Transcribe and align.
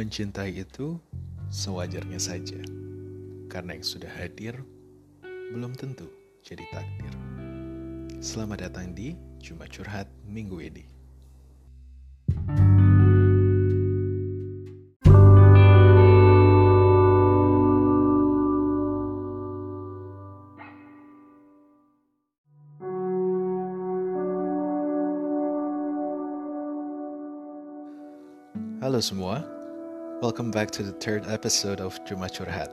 Mencintai 0.00 0.56
itu 0.56 0.96
sewajarnya 1.52 2.16
saja, 2.16 2.56
karena 3.52 3.76
yang 3.76 3.84
sudah 3.84 4.08
hadir 4.08 4.56
belum 5.52 5.76
tentu 5.76 6.08
jadi 6.40 6.64
takdir. 6.72 7.12
Selamat 8.16 8.64
datang 8.64 8.96
di 8.96 9.12
Cuma 9.44 9.68
Curhat 9.68 10.08
Minggu 10.24 10.56
ini. 10.64 10.88
Halo 28.80 29.04
semua, 29.04 29.59
welcome 30.20 30.50
back 30.52 30.70
to 30.70 30.84
the 30.84 30.92
third 31.00 31.24
episode 31.32 31.80
of 31.80 31.96
Cuma 32.04 32.28
Curhat. 32.28 32.68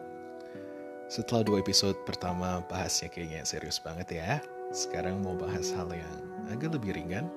Setelah 1.08 1.48
dua 1.48 1.64
episode 1.64 1.96
pertama 2.04 2.60
bahasnya 2.68 3.08
kayaknya 3.08 3.48
serius 3.48 3.80
banget 3.80 4.20
ya, 4.20 4.44
sekarang 4.76 5.24
mau 5.24 5.32
bahas 5.32 5.72
hal 5.72 5.88
yang 5.88 6.28
agak 6.52 6.76
lebih 6.76 7.00
ringan, 7.00 7.32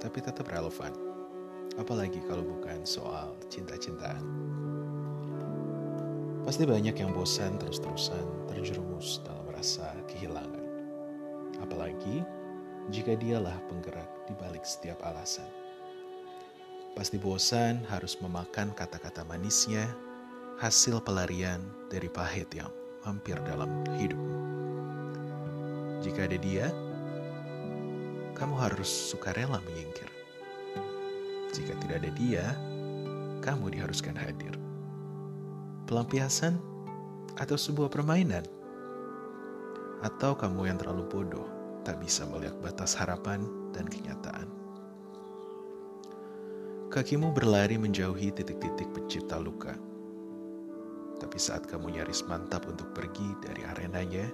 tapi 0.00 0.24
tetap 0.24 0.48
relevan. 0.48 0.96
Apalagi 1.76 2.24
kalau 2.24 2.40
bukan 2.40 2.80
soal 2.88 3.36
cinta-cintaan. 3.52 4.24
Pasti 6.48 6.64
banyak 6.64 6.96
yang 6.96 7.12
bosan 7.12 7.60
terus-terusan 7.60 8.48
terjerumus 8.48 9.20
dalam 9.20 9.52
rasa 9.52 9.92
kehilangan. 10.08 10.64
Apalagi 11.60 12.24
jika 12.88 13.20
dialah 13.20 13.60
penggerak 13.68 14.08
di 14.24 14.32
balik 14.32 14.64
setiap 14.64 14.96
alasan. 15.04 15.61
Pasti 16.92 17.16
bosan 17.16 17.80
harus 17.88 18.20
memakan 18.20 18.76
kata-kata 18.76 19.24
manisnya, 19.24 19.88
hasil 20.60 21.00
pelarian 21.00 21.64
dari 21.88 22.12
pahit 22.12 22.52
yang 22.52 22.68
mampir 23.00 23.40
dalam 23.48 23.80
hidupmu. 23.96 24.36
Jika 26.04 26.28
ada 26.28 26.36
dia, 26.36 26.68
kamu 28.36 28.54
harus 28.60 28.90
sukarela 28.90 29.56
menyingkir. 29.64 30.10
Jika 31.56 31.72
tidak 31.80 31.96
ada 32.04 32.10
dia, 32.12 32.44
kamu 33.40 33.72
diharuskan 33.72 34.12
hadir. 34.12 34.52
Pelampiasan 35.88 36.60
atau 37.40 37.56
sebuah 37.56 37.88
permainan? 37.88 38.44
Atau 40.04 40.36
kamu 40.36 40.68
yang 40.68 40.76
terlalu 40.76 41.08
bodoh 41.08 41.48
tak 41.88 41.98
bisa 42.04 42.28
melihat 42.28 42.54
batas 42.60 42.92
harapan 42.94 43.42
dan 43.72 43.88
kenyataan? 43.88 44.61
Kakimu 46.92 47.32
berlari 47.32 47.80
menjauhi 47.80 48.36
titik-titik 48.36 48.84
pencipta 48.92 49.40
luka. 49.40 49.72
Tapi 51.16 51.40
saat 51.40 51.64
kamu 51.64 51.96
nyaris 51.96 52.20
mantap 52.28 52.68
untuk 52.68 52.92
pergi 52.92 53.32
dari 53.40 53.64
arenanya, 53.64 54.28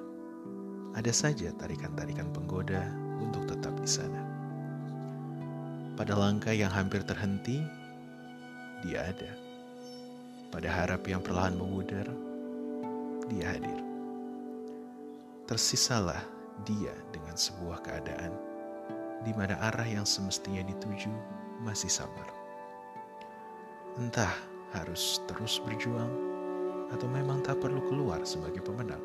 ada 0.99 1.15
saja 1.15 1.55
tarikan-tarikan 1.55 2.35
penggoda 2.35 2.83
untuk 3.23 3.47
tetap 3.47 3.79
di 3.79 3.87
sana. 3.87 4.27
Pada 5.95 6.19
langkah 6.19 6.51
yang 6.51 6.75
hampir 6.75 7.07
terhenti, 7.07 7.63
dia 8.83 9.07
ada. 9.07 9.31
Pada 10.51 10.67
harap 10.67 11.07
yang 11.07 11.23
perlahan 11.23 11.55
memudar, 11.55 12.11
dia 13.31 13.55
hadir. 13.55 13.79
Tersisalah 15.47 16.27
dia 16.67 16.91
dengan 17.15 17.39
sebuah 17.39 17.87
keadaan 17.87 18.35
di 19.23 19.31
mana 19.31 19.55
arah 19.63 19.87
yang 19.87 20.03
semestinya 20.03 20.67
dituju 20.67 21.15
masih 21.63 21.87
samar. 21.87 22.38
Entah 23.99 24.31
harus 24.79 25.19
terus 25.27 25.59
berjuang 25.59 26.15
atau 26.95 27.11
memang 27.11 27.43
tak 27.43 27.59
perlu 27.59 27.83
keluar 27.83 28.23
sebagai 28.23 28.63
pemenang. 28.63 29.03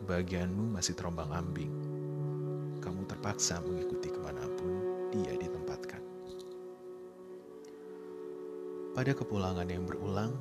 Kebahagiaanmu 0.00 0.72
masih 0.72 0.96
terombang 0.96 1.28
ambing. 1.28 1.68
Kamu 2.80 3.04
terpaksa 3.04 3.60
mengikuti 3.60 4.08
ke 4.08 4.16
mana 4.16 4.48
pun 4.56 4.72
dia 5.12 5.36
ditempatkan. 5.36 6.00
Pada 8.96 9.12
kepulangan 9.12 9.68
yang 9.68 9.84
berulang, 9.84 10.32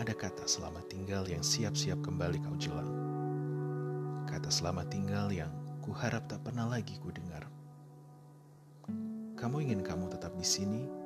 ada 0.00 0.16
kata 0.16 0.48
selamat 0.48 0.88
tinggal 0.88 1.28
yang 1.28 1.44
siap-siap 1.44 2.00
kembali 2.00 2.40
kau 2.40 2.56
jelang. 2.56 2.88
Kata 4.24 4.48
selamat 4.48 4.88
tinggal 4.88 5.28
yang 5.28 5.52
kuharap 5.84 6.24
tak 6.32 6.40
pernah 6.48 6.64
lagi 6.64 6.96
ku 6.96 7.12
dengar. 7.12 7.44
Kamu 9.36 9.60
ingin 9.60 9.84
kamu 9.84 10.08
tetap 10.08 10.32
di 10.36 10.46
sini, 10.48 10.99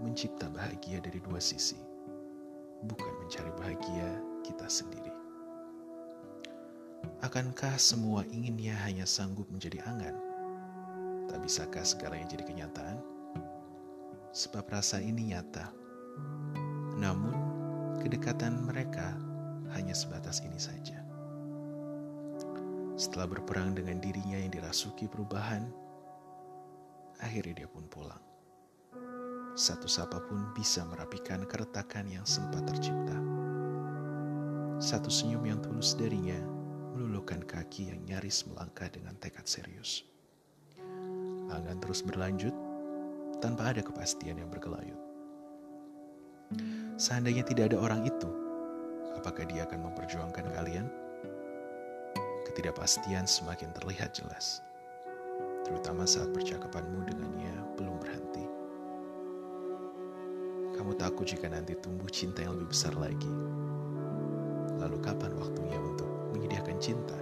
mencipta 0.00 0.48
bahagia 0.52 1.00
dari 1.00 1.20
dua 1.24 1.40
sisi, 1.40 1.78
bukan 2.84 3.12
mencari 3.24 3.52
bahagia 3.56 4.08
kita 4.44 4.68
sendiri. 4.68 5.12
Akankah 7.24 7.80
semua 7.80 8.26
inginnya 8.28 8.76
hanya 8.84 9.08
sanggup 9.08 9.48
menjadi 9.48 9.80
angan? 9.88 10.16
Tak 11.32 11.40
bisakah 11.40 11.84
segalanya 11.86 12.28
jadi 12.28 12.44
kenyataan? 12.44 12.98
Sebab 14.36 14.68
rasa 14.68 15.00
ini 15.00 15.32
nyata. 15.32 15.72
Namun, 17.00 17.34
kedekatan 18.04 18.68
mereka 18.68 19.16
hanya 19.72 19.96
sebatas 19.96 20.44
ini 20.44 20.60
saja. 20.60 21.00
Setelah 22.96 23.28
berperang 23.28 23.76
dengan 23.76 24.00
dirinya 24.00 24.40
yang 24.40 24.52
dirasuki 24.52 25.08
perubahan, 25.08 25.68
akhirnya 27.20 27.64
dia 27.64 27.68
pun 27.68 27.84
pulang 27.88 28.26
satu 29.56 29.88
sapa 29.88 30.20
pun 30.20 30.52
bisa 30.52 30.84
merapikan 30.84 31.48
keretakan 31.48 32.04
yang 32.12 32.28
sempat 32.28 32.68
tercipta. 32.68 33.16
Satu 34.76 35.08
senyum 35.08 35.40
yang 35.48 35.64
tulus 35.64 35.96
darinya 35.96 36.36
meluluhkan 36.92 37.40
kaki 37.40 37.88
yang 37.88 38.04
nyaris 38.04 38.44
melangkah 38.44 38.92
dengan 38.92 39.16
tekad 39.16 39.48
serius. 39.48 40.04
Angan 41.48 41.80
terus 41.80 42.04
berlanjut 42.04 42.52
tanpa 43.40 43.72
ada 43.72 43.80
kepastian 43.80 44.36
yang 44.44 44.52
berkelayut. 44.52 45.00
Seandainya 47.00 47.40
tidak 47.48 47.72
ada 47.72 47.80
orang 47.80 48.04
itu, 48.04 48.28
apakah 49.16 49.48
dia 49.48 49.64
akan 49.64 49.88
memperjuangkan 49.88 50.52
kalian? 50.52 50.86
Ketidakpastian 52.44 53.24
semakin 53.24 53.72
terlihat 53.72 54.12
jelas, 54.12 54.60
terutama 55.64 56.04
saat 56.04 56.28
percakapanmu 56.36 57.08
dengannya 57.08 57.56
belum 57.80 57.96
berhenti. 58.00 58.45
Kamu 60.86 61.02
takut 61.02 61.26
jika 61.26 61.50
nanti 61.50 61.74
tumbuh 61.82 62.06
cinta 62.06 62.46
yang 62.46 62.54
lebih 62.54 62.70
besar 62.70 62.94
lagi. 62.94 63.26
Lalu 64.78 65.02
kapan 65.02 65.34
waktunya 65.34 65.74
untuk 65.82 66.06
menyediakan 66.30 66.78
cinta? 66.78 67.18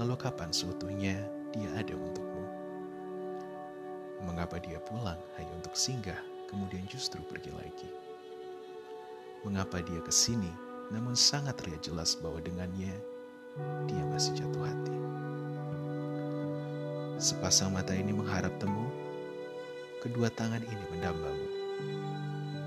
Lalu 0.00 0.16
kapan 0.16 0.48
seutuhnya 0.48 1.28
dia 1.52 1.68
ada 1.76 1.92
untukmu? 1.92 2.44
Mengapa 4.24 4.56
dia 4.64 4.80
pulang 4.80 5.20
hanya 5.36 5.52
untuk 5.60 5.76
singgah, 5.76 6.16
kemudian 6.48 6.88
justru 6.88 7.20
pergi 7.28 7.52
lagi? 7.52 7.92
Mengapa 9.44 9.84
dia 9.84 10.00
ke 10.00 10.08
sini, 10.08 10.48
namun 10.88 11.12
sangat 11.12 11.60
terlihat 11.60 11.84
jelas 11.84 12.16
bahwa 12.16 12.40
dengannya 12.40 12.96
dia 13.84 14.02
masih 14.08 14.32
jatuh 14.32 14.64
hati? 14.64 14.96
Sepasang 17.20 17.76
mata 17.76 17.92
ini 17.92 18.16
mengharap 18.16 18.56
temu, 18.56 18.88
kedua 20.00 20.32
tangan 20.32 20.64
ini 20.64 20.84
mendambamu 20.96 21.58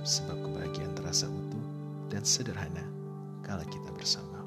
sebab 0.02 0.38
kebahagiaan 0.42 0.94
terasa 0.98 1.30
utuh 1.30 1.66
dan 2.10 2.26
sederhana 2.26 2.86
kala 3.46 3.66
kita 3.70 3.90
bersama. 3.94 4.42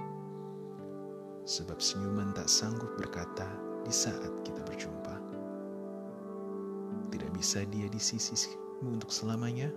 Sebab 1.45 1.77
senyuman 1.77 2.33
tak 2.33 2.49
sanggup 2.49 2.89
berkata 2.97 3.47
di 3.85 3.93
saat 3.93 4.33
kita 4.43 4.65
berjumpa. 4.65 5.15
Tidak 7.13 7.31
bisa 7.37 7.63
dia 7.69 7.87
di 7.87 8.01
sisimu 8.01 8.97
untuk 8.99 9.13
selamanya, 9.13 9.69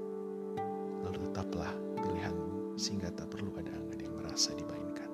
lalu 1.03 1.27
tetaplah 1.29 1.69
pilihanmu 1.99 2.79
sehingga 2.79 3.11
tak 3.13 3.29
perlu 3.33 3.51
ada 3.59 3.73
angan 3.73 3.99
yang 3.99 4.15
merasa 4.15 4.55
dimainkan. 4.55 5.06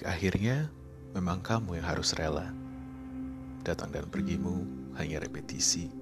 Akhirnya 0.00 0.72
memang 1.12 1.44
kamu 1.44 1.76
yang 1.76 1.86
harus 1.92 2.16
rela. 2.16 2.48
Datang 3.60 3.92
dan 3.92 4.08
pergimu 4.08 4.64
hanya 4.96 5.20
repetisi, 5.20 5.92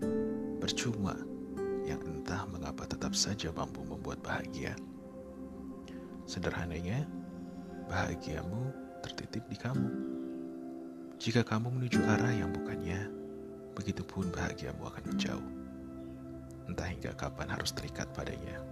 percuma 0.62 1.18
yang 1.82 1.98
entah 2.06 2.46
mengapa 2.46 2.86
tetap 2.86 3.18
saja 3.18 3.50
mampu 3.50 3.82
membuat 3.82 4.22
bahagia. 4.22 4.78
Sederhananya, 6.30 7.02
bahagiamu 7.90 8.70
tertitip 9.02 9.42
di 9.50 9.58
kamu. 9.58 9.90
Jika 11.18 11.42
kamu 11.42 11.74
menuju 11.74 11.98
arah 12.06 12.30
yang 12.30 12.54
bukannya, 12.54 13.10
begitupun 13.74 14.30
bahagiamu 14.30 14.86
akan 14.86 15.04
menjauh. 15.10 15.50
Entah 16.70 16.86
hingga 16.86 17.18
kapan 17.18 17.50
harus 17.50 17.74
terikat 17.74 18.06
padanya. 18.14 18.62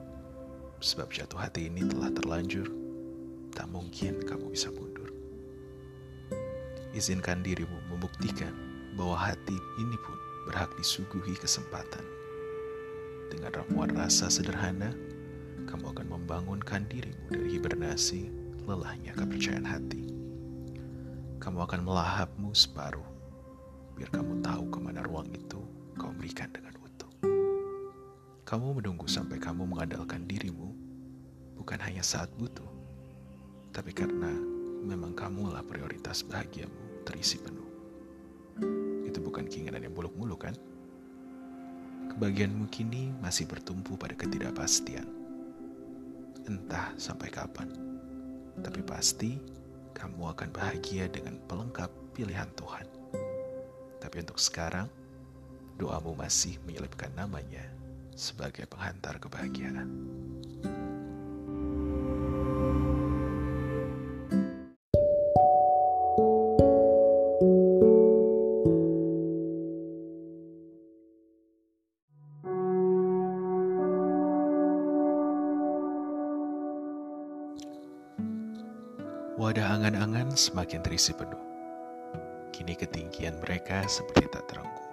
Sebab 0.78 1.10
jatuh 1.10 1.42
hati 1.42 1.66
ini 1.66 1.82
telah 1.82 2.14
terlanjur, 2.14 2.70
tak 3.50 3.66
mungkin 3.72 4.22
kamu 4.22 4.54
bisa 4.54 4.70
mundur. 4.70 4.85
Izinkan 6.96 7.44
dirimu 7.44 7.76
membuktikan 7.92 8.56
bahwa 8.96 9.20
hati 9.20 9.52
ini 9.76 10.00
pun 10.00 10.16
berhak 10.48 10.72
disuguhi 10.80 11.36
kesempatan. 11.36 12.00
Dengan 13.28 13.52
ramuan 13.52 13.92
rasa 13.92 14.32
sederhana, 14.32 14.96
kamu 15.68 15.92
akan 15.92 16.06
membangunkan 16.08 16.88
dirimu 16.88 17.28
dari 17.28 17.60
hibernasi 17.60 18.32
lelahnya 18.64 19.12
kepercayaan 19.12 19.68
hati. 19.68 20.08
Kamu 21.36 21.68
akan 21.68 21.84
melahapmu 21.84 22.56
separuh, 22.56 23.04
biar 24.00 24.08
kamu 24.08 24.40
tahu 24.40 24.64
ke 24.72 24.78
mana 24.80 25.04
ruang 25.04 25.28
itu 25.36 25.60
kau 26.00 26.16
berikan 26.16 26.48
dengan 26.48 26.80
utuh. 26.80 27.12
Kamu 28.48 28.72
menunggu 28.72 29.04
sampai 29.04 29.36
kamu 29.36 29.68
mengandalkan 29.68 30.24
dirimu, 30.24 30.72
bukan 31.60 31.76
hanya 31.76 32.00
saat 32.00 32.32
butuh, 32.40 32.72
tapi 33.76 33.92
karena 33.92 34.32
memang 34.80 35.12
kamulah 35.12 35.60
prioritas 35.60 36.24
bahagiamu 36.24 36.85
terisi 37.06 37.38
penuh. 37.38 37.70
Itu 39.06 39.22
bukan 39.22 39.46
keinginan 39.46 39.86
yang 39.86 39.94
buluk-muluk 39.94 40.50
kan? 40.50 40.54
Kebahagiaanmu 42.10 42.66
kini 42.74 43.14
masih 43.22 43.46
bertumpu 43.46 43.94
pada 43.94 44.18
ketidakpastian 44.18 45.06
entah 46.46 46.94
sampai 46.98 47.30
kapan. 47.30 47.70
Tapi 48.58 48.80
pasti 48.82 49.38
kamu 49.94 50.34
akan 50.34 50.48
bahagia 50.50 51.06
dengan 51.06 51.38
pelengkap 51.46 51.90
pilihan 52.14 52.48
Tuhan. 52.58 52.86
Tapi 54.00 54.16
untuk 54.22 54.38
sekarang, 54.38 54.86
doamu 55.76 56.14
masih 56.16 56.56
menyelipkan 56.64 57.10
namanya 57.18 57.62
sebagai 58.16 58.64
penghantar 58.70 59.20
kebahagiaan. 59.20 59.88
Angan-angan 79.66 80.30
semakin 80.38 80.78
terisi 80.78 81.10
penuh. 81.10 81.42
Kini 82.54 82.78
ketinggian 82.78 83.42
mereka 83.42 83.82
seperti 83.90 84.30
tak 84.30 84.46
teranggu. 84.46 84.84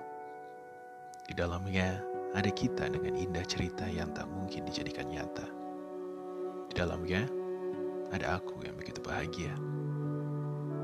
Di 1.30 1.38
dalamnya 1.38 2.02
ada 2.34 2.50
kita 2.50 2.90
dengan 2.90 3.14
indah 3.14 3.46
cerita 3.46 3.86
yang 3.86 4.10
tak 4.18 4.26
mungkin 4.26 4.66
dijadikan 4.66 5.14
nyata. 5.14 5.46
Di 6.68 6.74
dalamnya 6.74 7.30
ada 8.10 8.42
aku 8.42 8.66
yang 8.66 8.74
begitu 8.74 8.98
bahagia. 9.00 9.54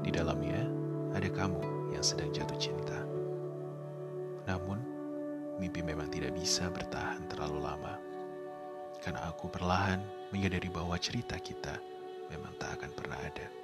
Di 0.05 0.13
dalamnya 0.13 0.69
ada 1.17 1.25
kamu 1.25 1.89
yang 1.89 2.05
sedang 2.05 2.29
jatuh 2.29 2.61
cinta. 2.61 3.01
Namun, 4.45 4.77
mimpi 5.57 5.81
memang 5.81 6.13
tidak 6.13 6.37
bisa 6.37 6.69
bertahan 6.69 7.25
terlalu 7.25 7.65
lama. 7.65 7.97
Karena 9.01 9.25
aku 9.33 9.49
perlahan 9.49 9.99
menyadari 10.29 10.69
bahwa 10.69 10.93
cerita 11.01 11.41
kita 11.41 11.73
memang 12.29 12.53
tak 12.61 12.77
akan 12.77 12.91
pernah 12.93 13.17
ada. 13.17 13.58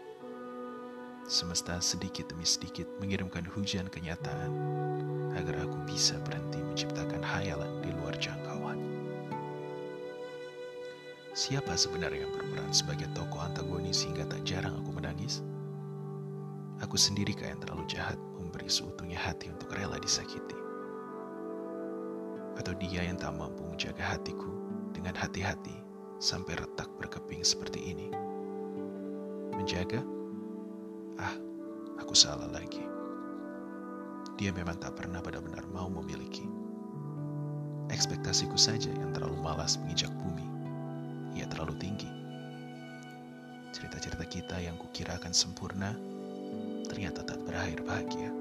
Semesta 1.25 1.81
sedikit 1.81 2.29
demi 2.29 2.45
sedikit 2.45 2.85
mengirimkan 3.01 3.49
hujan 3.49 3.89
kenyataan 3.89 4.53
agar 5.33 5.65
aku 5.65 5.81
bisa 5.89 6.21
berhenti 6.21 6.61
menciptakan 6.61 7.25
hayalan 7.25 7.81
di 7.81 7.89
luar 7.97 8.13
jangkauan. 8.21 8.77
Siapa 11.33 11.73
sebenarnya 11.73 12.29
yang 12.29 12.33
berperan 12.37 12.69
sebagai 12.69 13.09
tokoh 13.17 13.41
antagonis 13.41 14.05
hingga 14.05 14.29
tak 14.29 14.45
jarang 14.45 14.77
aku 14.77 14.93
menangis? 14.93 15.41
Aku 16.85 16.93
sendiri 16.93 17.33
yang 17.41 17.57
terlalu 17.57 17.89
jahat 17.89 18.21
memberi 18.37 18.69
seutuhnya 18.69 19.17
hati 19.17 19.49
untuk 19.49 19.73
rela 19.73 19.97
disakiti? 19.97 20.55
Atau 22.61 22.77
dia 22.77 23.01
yang 23.01 23.17
tak 23.17 23.33
mampu 23.33 23.65
menjaga 23.65 24.13
hatiku 24.13 24.53
dengan 24.93 25.17
hati-hati 25.17 25.73
sampai 26.21 26.53
retak 26.53 26.87
berkeping 27.01 27.41
seperti 27.41 27.81
ini? 27.81 28.13
menjaga? 29.55 30.14
Ah, 31.15 31.35
aku 31.99 32.11
salah 32.11 32.47
lagi. 32.51 32.83
Dia 34.35 34.51
memang 34.51 34.75
tak 34.75 34.99
pernah 34.99 35.23
benar-benar 35.23 35.63
mau 35.71 35.87
memiliki. 35.87 36.43
Ekspektasiku 37.87 38.59
saja 38.59 38.91
yang 38.91 39.15
terlalu 39.15 39.39
malas 39.39 39.79
menginjak 39.79 40.11
bumi. 40.11 40.43
Ia 41.39 41.47
terlalu 41.47 41.79
tinggi. 41.79 42.09
Cerita-cerita 43.71 44.25
kita 44.27 44.59
yang 44.59 44.75
kukira 44.75 45.15
akan 45.15 45.31
sempurna, 45.31 45.95
ternyata 46.87 47.23
tak 47.23 47.39
berakhir 47.43 47.83
bahagia. 47.83 48.31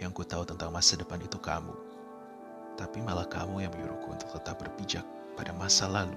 Yang 0.00 0.12
ku 0.16 0.22
tahu 0.24 0.48
tentang 0.48 0.72
masa 0.72 0.96
depan 0.96 1.20
itu 1.20 1.36
kamu, 1.36 1.76
tapi 2.80 3.04
malah 3.04 3.28
kamu 3.28 3.68
yang 3.68 3.72
menyuruhku 3.76 4.16
untuk 4.16 4.32
tetap 4.32 4.56
berpijak 4.56 5.04
pada 5.36 5.52
masa 5.52 5.84
lalu 5.88 6.16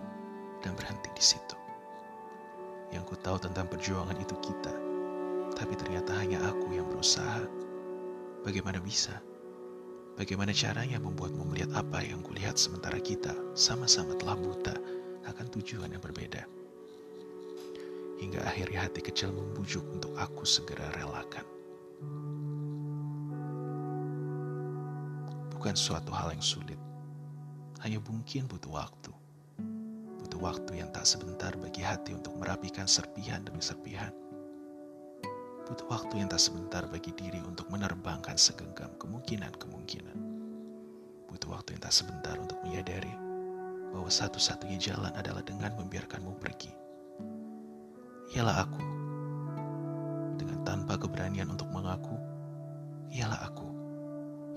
dan 0.63 0.71
berhenti 0.75 1.11
di 1.11 1.23
situ. 1.23 1.62
Yang 2.93 3.09
ku 3.09 3.15
tahu 3.17 3.41
tentang 3.41 3.65
perjuangan 3.65 4.13
itu 4.21 4.37
kita, 4.37 4.69
tapi 5.57 5.73
ternyata 5.73 6.13
hanya 6.13 6.37
aku 6.45 6.77
yang 6.77 6.85
berusaha. 6.85 7.41
Bagaimana 8.45 8.77
bisa? 8.77 9.17
Bagaimana 10.13 10.53
caranya 10.53 11.01
membuatmu 11.01 11.41
melihat 11.49 11.73
apa 11.73 12.05
yang 12.05 12.21
kulihat 12.21 12.53
sementara 12.53 13.01
kita 13.01 13.33
sama-sama 13.57 14.13
telah 14.13 14.37
buta 14.37 14.77
akan 15.25 15.45
tujuan 15.57 15.89
yang 15.89 16.05
berbeda? 16.05 16.45
Hingga 18.21 18.45
akhirnya 18.45 18.85
hati 18.85 19.01
kecil 19.01 19.33
membujuk 19.33 19.81
untuk 19.89 20.13
aku 20.13 20.45
segera 20.45 20.85
relakan. 20.93 21.41
Bukan 25.49 25.73
suatu 25.73 26.13
hal 26.13 26.37
yang 26.37 26.45
sulit, 26.45 26.77
hanya 27.81 27.97
mungkin 28.05 28.45
butuh 28.45 28.69
waktu 28.69 29.22
waktu 30.43 30.83
yang 30.83 30.91
tak 30.91 31.07
sebentar 31.07 31.55
bagi 31.55 31.79
hati 31.79 32.11
untuk 32.11 32.35
merapikan 32.35 32.83
serpihan 32.83 33.39
demi 33.47 33.63
serpihan. 33.63 34.11
Butuh 35.63 35.87
waktu 35.87 36.19
yang 36.19 36.27
tak 36.27 36.43
sebentar 36.43 36.83
bagi 36.91 37.15
diri 37.15 37.39
untuk 37.39 37.71
menerbangkan 37.71 38.35
segenggam 38.35 38.91
kemungkinan-kemungkinan. 38.99 40.17
Butuh 41.31 41.47
waktu 41.47 41.79
yang 41.79 41.81
tak 41.87 41.95
sebentar 41.95 42.35
untuk 42.35 42.59
menyadari 42.59 43.15
bahwa 43.95 44.11
satu-satunya 44.11 44.75
jalan 44.83 45.15
adalah 45.15 45.39
dengan 45.47 45.71
membiarkanmu 45.79 46.35
pergi. 46.43 46.75
Ialah 48.35 48.67
aku. 48.67 48.83
Dengan 50.43 50.59
tanpa 50.67 50.99
keberanian 50.99 51.47
untuk 51.55 51.71
mengaku, 51.71 52.19
ialah 53.15 53.47
aku 53.47 53.71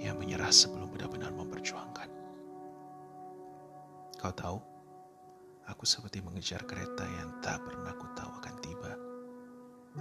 yang 0.03 0.19
menyerah 0.19 0.51
sebelum 0.51 0.91
benar-benar 0.91 1.31
memperjuangkan. 1.31 2.11
Kau 4.19 4.35
tahu, 4.35 4.59
Aku 5.67 5.83
seperti 5.83 6.23
mengejar 6.23 6.63
kereta 6.63 7.03
yang 7.03 7.43
tak 7.43 7.59
pernah 7.67 7.91
ku 7.99 8.07
tahu 8.15 8.31
akan 8.39 8.55
tiba. 8.63 8.93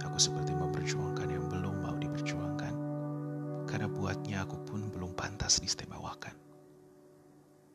Aku 0.06 0.14
seperti 0.14 0.54
memperjuangkan 0.54 1.26
yang 1.26 1.50
belum 1.50 1.82
mau 1.82 1.98
diperjuangkan. 1.98 2.74
Karena 3.66 3.90
buatnya 3.90 4.46
aku 4.46 4.62
pun 4.62 4.86
belum 4.94 5.18
pantas 5.18 5.58
diistimewakan. 5.58 6.38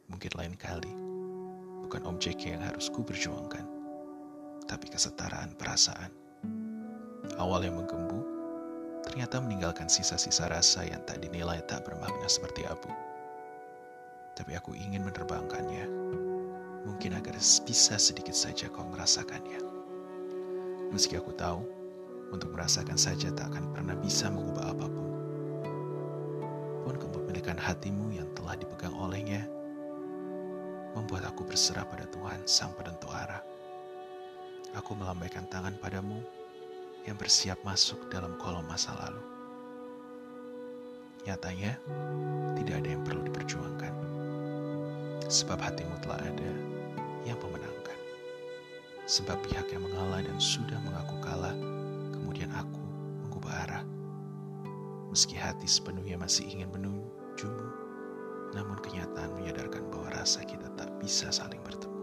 Mungkin 0.08 0.32
lain 0.40 0.56
kali, 0.56 0.92
bukan 1.84 2.08
objek 2.08 2.40
yang 2.48 2.64
harus 2.64 2.88
ku 2.88 3.04
perjuangkan, 3.04 3.68
tapi 4.72 4.88
kesetaraan 4.88 5.52
perasaan. 5.60 6.16
Awal 7.44 7.68
yang 7.68 7.76
menggembu, 7.76 8.24
ternyata 9.04 9.44
meninggalkan 9.44 9.92
sisa-sisa 9.92 10.48
rasa 10.48 10.88
yang 10.88 11.04
tak 11.04 11.20
dinilai 11.20 11.60
tak 11.68 11.84
bermakna 11.84 12.28
seperti 12.32 12.64
abu. 12.64 12.88
Tapi 14.40 14.56
aku 14.56 14.80
ingin 14.80 15.04
menerbangkannya 15.04 15.86
mungkin 16.86 17.18
agar 17.18 17.38
bisa 17.40 17.96
sedikit 17.98 18.34
saja 18.34 18.70
kau 18.70 18.86
merasakannya. 18.90 19.62
Meski 20.92 21.16
aku 21.16 21.32
tahu, 21.38 21.64
untuk 22.32 22.52
merasakan 22.56 22.96
saja 22.96 23.32
tak 23.32 23.52
akan 23.52 23.76
pernah 23.76 23.96
bisa 24.00 24.32
mengubah 24.32 24.72
apa 24.72 24.88
pun. 24.88 25.08
Pun 26.88 26.96
kepemilikan 26.98 27.60
hatimu 27.60 28.16
yang 28.16 28.28
telah 28.34 28.56
dipegang 28.56 28.96
olehnya, 28.96 29.46
membuat 30.96 31.28
aku 31.28 31.48
berserah 31.48 31.88
pada 31.88 32.08
Tuhan 32.12 32.44
Sang 32.48 32.76
Penentu 32.76 33.08
Arah. 33.12 33.44
Aku 34.76 34.96
melambaikan 34.96 35.44
tangan 35.52 35.76
padamu 35.80 36.24
yang 37.04 37.20
bersiap 37.20 37.60
masuk 37.68 38.08
dalam 38.08 38.40
kolom 38.40 38.64
masa 38.68 38.96
lalu. 38.96 39.24
Nyatanya, 41.28 41.78
tidak 42.58 42.76
ada 42.82 42.90
yang 42.90 43.04
perlu 43.06 43.22
diperjuangkan. 43.28 43.94
Sebab 45.32 45.64
hatimu 45.64 45.96
telah 46.04 46.20
ada 46.20 46.52
yang 47.24 47.40
memenangkan. 47.40 47.96
Sebab 49.08 49.40
pihak 49.48 49.72
yang 49.72 49.88
mengalah 49.88 50.20
dan 50.20 50.36
sudah 50.36 50.76
mengaku 50.84 51.16
kalah, 51.24 51.56
kemudian 52.12 52.52
aku 52.52 52.84
mengubah 53.24 53.64
arah. 53.64 53.84
Meski 55.08 55.40
hati 55.40 55.72
sepenuhnya 55.72 56.20
masih 56.20 56.52
ingin 56.52 56.68
menujumu, 56.76 57.68
namun 58.52 58.76
kenyataan 58.84 59.32
menyadarkan 59.40 59.88
bahwa 59.88 60.12
rasa 60.12 60.44
kita 60.44 60.68
tak 60.76 60.92
bisa 61.00 61.32
saling 61.32 61.64
bertemu. 61.64 62.01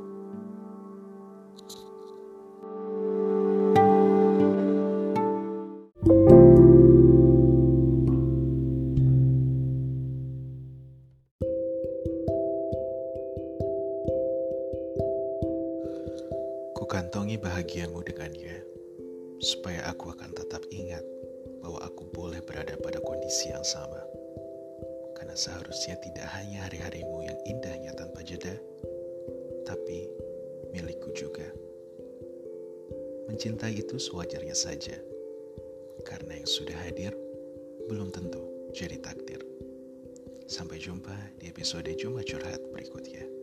Bahagiamu 17.68 18.00
dengannya, 18.00 18.64
supaya 19.44 19.92
aku 19.92 20.08
akan 20.16 20.32
tetap 20.32 20.64
ingat 20.72 21.04
bahwa 21.60 21.84
aku 21.84 22.08
boleh 22.16 22.40
berada 22.40 22.80
pada 22.80 22.96
kondisi 23.04 23.52
yang 23.52 23.60
sama. 23.60 24.00
Karena 25.12 25.36
seharusnya 25.36 26.00
tidak 26.00 26.32
hanya 26.32 26.64
hari-harimu 26.64 27.28
yang 27.28 27.36
indahnya 27.44 27.92
tanpa 27.92 28.24
jeda, 28.24 28.56
tapi 29.68 30.08
milikku 30.72 31.12
juga. 31.12 31.44
Mencintai 33.28 33.76
itu 33.76 34.00
sewajarnya 34.00 34.56
saja, 34.56 34.96
karena 36.08 36.40
yang 36.40 36.48
sudah 36.48 36.76
hadir 36.88 37.12
belum 37.84 38.08
tentu 38.16 38.48
jadi 38.72 38.96
takdir. 38.96 39.44
Sampai 40.48 40.80
jumpa 40.80 41.36
di 41.36 41.52
episode 41.52 41.92
Jumat 42.00 42.24
Curhat 42.24 42.64
berikutnya. 42.72 43.37